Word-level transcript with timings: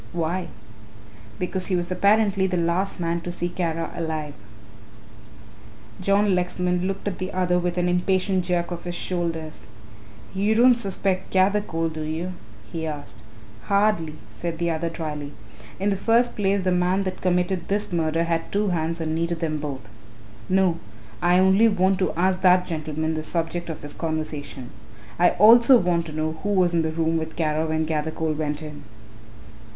"Why?" 0.13 0.47
"Because 1.37 1.67
he 1.67 1.75
was 1.75 1.91
apparently 1.91 2.47
the 2.47 2.57
last 2.57 2.99
man 2.99 3.21
to 3.21 3.31
see 3.31 3.49
Kara 3.49 3.91
alive." 3.93 4.33
John 6.01 6.33
Lexman 6.33 6.87
looked 6.87 7.07
at 7.07 7.19
the 7.19 7.31
other 7.31 7.59
with 7.59 7.77
an 7.77 7.87
impatient 7.87 8.43
jerk 8.45 8.71
of 8.71 8.85
his 8.85 8.95
shoulders. 8.95 9.67
"You 10.33 10.55
don't 10.55 10.73
suspect 10.75 11.29
Gathercole, 11.29 11.89
do 11.93 12.01
you?" 12.01 12.33
he 12.71 12.87
asked. 12.87 13.21
"Hardly," 13.65 14.15
said 14.27 14.57
the 14.57 14.71
other 14.71 14.89
drily; 14.89 15.33
"in 15.79 15.91
the 15.91 15.95
first 15.95 16.35
place 16.35 16.61
the 16.63 16.71
man 16.71 17.03
that 17.03 17.21
committed 17.21 17.67
this 17.67 17.93
murder 17.93 18.23
had 18.23 18.51
two 18.51 18.69
hands 18.69 19.01
and 19.01 19.13
needed 19.13 19.39
them 19.39 19.59
both. 19.59 19.87
No, 20.49 20.79
I 21.21 21.37
only 21.37 21.67
want 21.67 21.99
to 21.99 22.11
ask 22.13 22.41
that 22.41 22.65
gentleman 22.65 23.13
the 23.13 23.21
subject 23.21 23.69
of 23.69 23.83
his 23.83 23.93
conversation. 23.93 24.71
I 25.19 25.29
also 25.37 25.77
want 25.77 26.07
to 26.07 26.11
know 26.11 26.39
who 26.41 26.49
was 26.55 26.73
in 26.73 26.81
the 26.81 26.89
room 26.89 27.17
with 27.17 27.35
Kara 27.35 27.67
when 27.67 27.85
Gathercole 27.85 28.33
went 28.33 28.63
in." 28.63 28.81